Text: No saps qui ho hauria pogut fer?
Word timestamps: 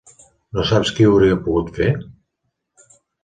No 0.59 0.63
saps 0.69 0.91
qui 0.99 1.05
ho 1.09 1.11
hauria 1.17 1.37
pogut 1.49 1.69
fer? 1.77 1.91